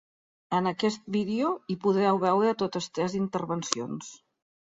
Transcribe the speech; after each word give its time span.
En 0.59 0.69
aquest 0.69 1.03
vídeo, 1.15 1.51
hi 1.73 1.75
podreu 1.83 2.19
veure 2.25 2.55
totes 2.63 2.89
tres 2.99 3.17
intervencions. 3.23 4.11